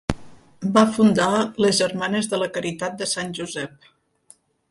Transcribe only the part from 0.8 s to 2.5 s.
fundar les Germanes de la